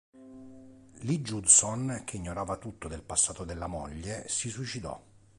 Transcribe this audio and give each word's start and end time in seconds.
Lee 1.03 1.21
Judson, 1.23 2.01
che 2.05 2.17
ignorava 2.17 2.57
tutto 2.57 2.87
del 2.87 3.03
passato 3.03 3.43
della 3.45 3.67
moglie, 3.67 4.27
si 4.27 4.49
suicidò. 4.49 4.99